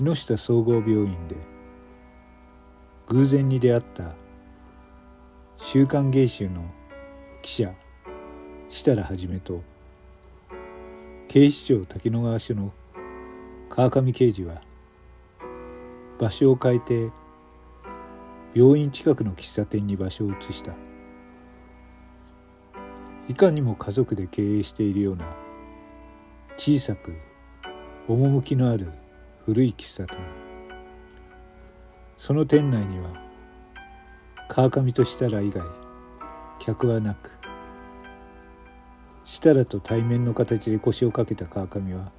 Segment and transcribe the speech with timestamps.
[0.00, 1.36] 木下総合病院で
[3.08, 4.14] 偶然に出会った
[5.58, 6.64] 「週刊芸集」の
[7.42, 7.74] 記者
[8.68, 9.62] 設楽一と
[11.26, 12.72] 警視庁滝野川署の
[13.70, 14.62] 川上刑事は
[16.18, 17.10] 場所を変えて
[18.54, 20.74] 病院近くの喫茶店に場所を移した。
[23.28, 25.26] いかにも家族で経営しているような
[26.56, 27.14] 小さく
[28.08, 28.90] 趣のある
[29.48, 30.18] 古い喫茶店。
[32.18, 33.08] その店内には
[34.46, 35.62] 川上と設楽以外
[36.58, 37.30] 客はなく
[39.24, 42.12] 設楽と対面の形で腰をかけた川上は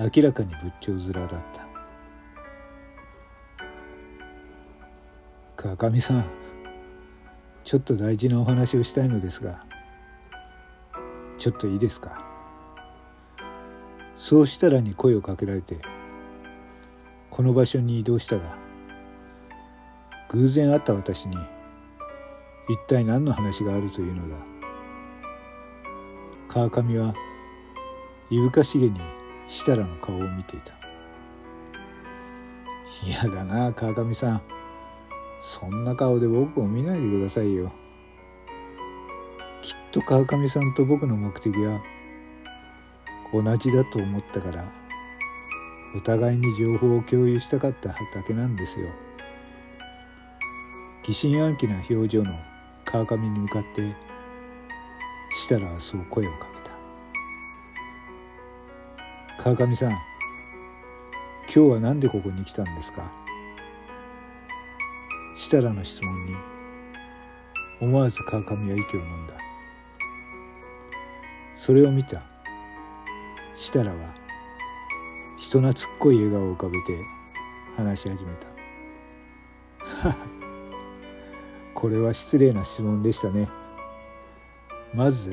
[0.00, 1.66] 明らかに仏頂面だった。
[5.76, 6.24] 川上さん
[7.62, 9.62] ちょっと大事なお話をしたいのですが
[11.36, 12.23] ちょっといいですか？
[14.16, 15.78] そうしたらに声をかけられて
[17.30, 18.56] この場所に移動したが
[20.28, 21.36] 偶然会った私に
[22.68, 24.36] 一体何の話があるというのだ。
[26.48, 27.14] 川上は
[28.30, 29.00] いぶかしげに
[29.48, 30.72] 設楽の顔を見ていた。
[33.04, 34.42] 嫌だな川上さん。
[35.42, 37.70] そんな顔で僕を見ないでくださいよ。
[39.60, 41.82] きっと川上さんと僕の目的は
[43.34, 44.64] 同じだと思ったから
[45.96, 48.88] お互いに情報を共有したかっただけなんですよ。
[51.04, 52.32] 疑心暗鬼な表情の
[52.84, 53.92] 川上に向かって
[55.32, 56.60] 設楽はそう声をかけ
[59.40, 59.42] た。
[59.42, 59.98] 川上さん今
[61.48, 63.10] 日は何でここに来たんですか？
[65.36, 66.36] 設楽の質問に
[67.80, 69.34] 思わず川上は息を飲んだ。
[71.56, 72.22] それを見た
[73.54, 74.14] 設楽は
[75.38, 76.98] 人懐っこい笑顔を浮かべて
[77.76, 80.14] 話し始めた。
[81.74, 83.48] これは失礼な質問でしたね。
[84.94, 85.32] まず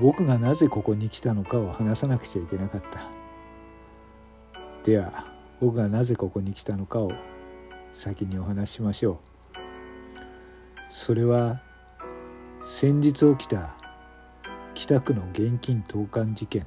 [0.00, 3.08] 僕がなぜここに来たのかを話さなくちゃいけなかった。
[4.84, 5.26] では
[5.60, 7.12] 僕がなぜここに来たのかを
[7.92, 9.16] 先にお話ししましょう。
[10.90, 11.60] それは
[12.64, 13.74] 先日起きた
[14.74, 16.66] 北区の現金投函事件。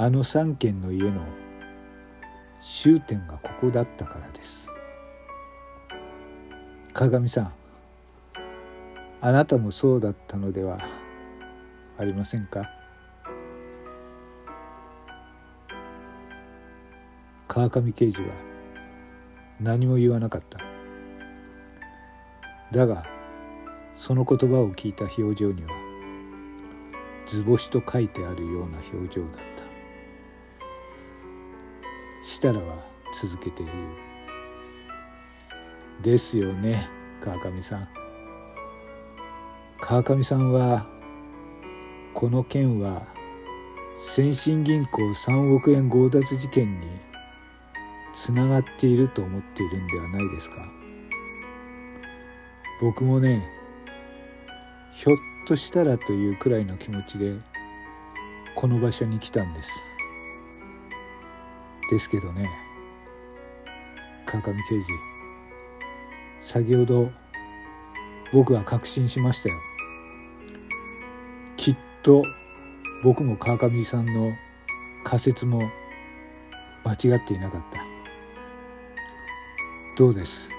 [0.00, 1.22] あの3軒の家の
[2.62, 4.68] 終点がここだったからです。
[6.92, 7.52] 鏡さん
[9.20, 10.78] あなたもそうだったのでは
[11.98, 12.70] ありませんか？
[17.48, 18.28] 川上刑事は
[19.60, 20.60] 何も言わなかった。
[22.70, 23.04] だが
[23.96, 25.70] その言葉を聞いた表情には
[27.26, 29.57] 図星と書いてあるような表情だった。
[32.28, 32.76] 設楽は
[33.18, 33.72] 続けて言う
[36.02, 36.86] ですよね
[37.24, 37.88] 川上さん。
[39.80, 40.86] 川上さんは
[42.12, 43.06] この件は
[43.96, 46.86] 先進銀行3億円強奪事件に
[48.12, 50.56] つながっていると思っているんではないですか。
[52.82, 53.48] 僕もね
[54.92, 55.16] ひょっ
[55.46, 57.36] としたらというくらいの気持ちで
[58.54, 59.87] この場所に来たんです。
[61.90, 62.50] ですけどね。
[64.26, 64.86] 川上刑事。
[66.40, 67.10] 先ほど
[68.32, 69.54] 僕は確信しましたよ。
[71.56, 72.22] きっと
[73.02, 74.32] 僕も川上さんの
[75.04, 75.70] 仮説も
[76.84, 77.82] 間違っていなかった。
[79.96, 80.50] どうです？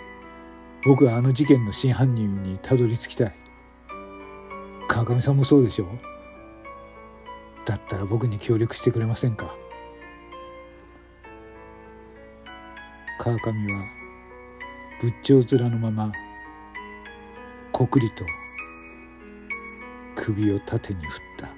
[0.86, 3.36] 僕はあの事件の真犯人にたどり着きたい。
[4.88, 5.88] 川上さんもそうでしょ
[7.66, 9.56] だったら僕に協力してくれませんか？
[13.22, 13.85] 川上は
[15.01, 16.10] 仏頂面のまま
[17.74, 18.24] こくりと
[20.16, 21.50] 首を縦に振った。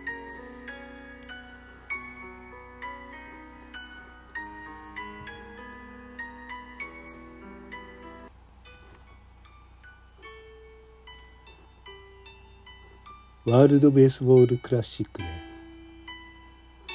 [13.46, 15.28] ワールド・ベースボール・クラシックで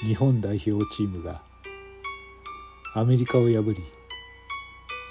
[0.04, 1.40] 日本代表チームが
[2.96, 3.95] アメリカを破り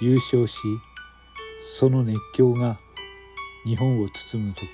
[0.02, 0.58] 優勝し
[1.78, 2.78] その熱狂が
[3.66, 4.68] 日本を包む時。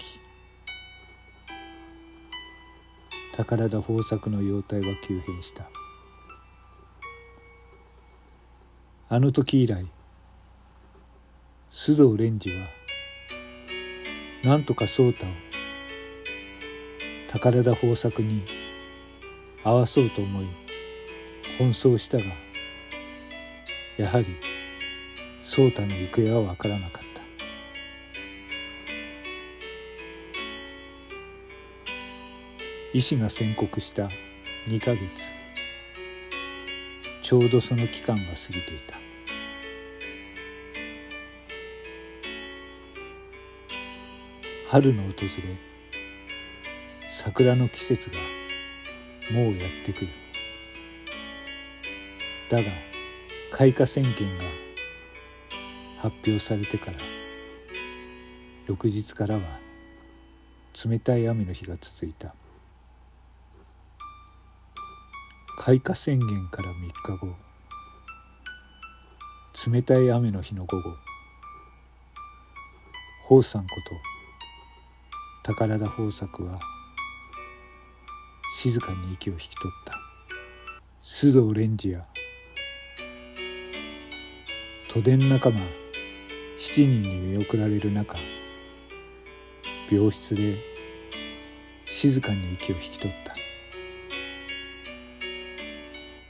[3.36, 5.70] 宝田豊作の容体は急変した。
[9.14, 9.86] あの時以来
[11.70, 12.66] 須藤蓮司は
[14.44, 15.30] なんとか颯太を
[17.28, 18.44] 宝田豊作に
[19.66, 20.46] 合わそうと思い
[21.60, 22.24] 奔走したが
[23.98, 24.28] やはり
[25.44, 27.22] 颯太の行方は分からなかった。
[32.94, 34.10] 医師が宣告した
[34.68, 35.02] 2ヶ月。
[37.22, 39.00] ちょうどその期間が過ぎていた。
[44.70, 45.28] 春の訪れ
[47.08, 48.18] 桜の季節が
[49.32, 50.08] もうやってくる。
[52.50, 52.70] だが
[53.52, 54.44] 開花宣言が
[56.01, 56.98] 発表されてから
[58.65, 59.42] 翌日からは
[60.83, 62.33] 冷たい雨の日が続いた。
[65.59, 67.36] 開花宣言から3日後
[69.71, 70.89] 冷たい雨の日の午後
[73.25, 73.75] 宝さんこ
[75.44, 76.59] と宝田豊作は
[78.57, 79.94] 静かに息を引き取った。
[81.03, 82.07] 須藤蓮司や
[84.92, 85.81] 都電仲間
[86.62, 88.16] 7人に見送られる中
[89.92, 90.60] 病室で
[91.88, 93.36] 静かに息を引き取った。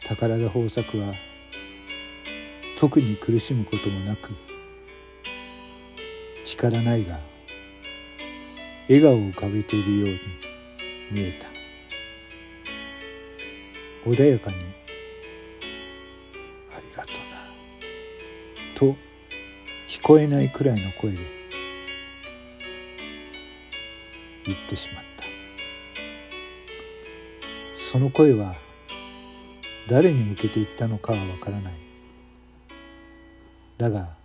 [0.07, 1.13] 宝田豊作は
[2.79, 4.29] 特に苦しむこともなく
[6.45, 7.19] 力ないが
[8.87, 10.19] 笑顔を浮かべているように
[11.11, 11.47] 見えた。
[14.09, 14.55] 穏やかに
[16.73, 17.17] 「ありがとな」
[18.95, 19.10] と
[19.91, 21.17] 聞こえないくらいの声で
[24.45, 25.25] 言ってしまった。
[27.91, 28.55] その声は
[29.89, 31.73] 誰に向けて言ったのかはわからない。
[33.77, 34.15] だが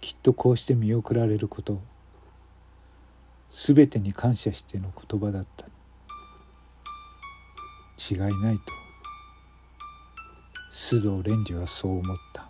[0.00, 1.80] きっとこうして見送られること
[3.50, 5.66] 全てに感謝しての言葉だった。
[7.98, 8.62] 違いないと
[10.72, 12.48] 須藤蓮司はそう思った。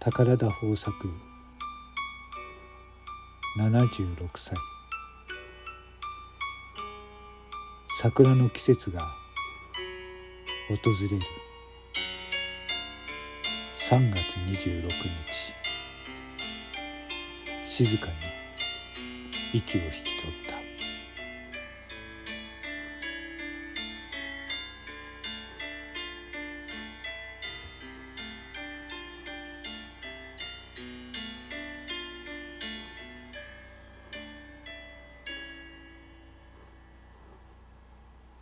[0.00, 0.92] 宝田豊作。
[3.58, 4.54] 76歳。
[8.00, 9.08] 桜の季節が
[10.68, 11.18] 訪れる。
[13.74, 14.94] 3月26日。
[17.66, 18.12] 静かに
[19.52, 20.47] 息を引き取った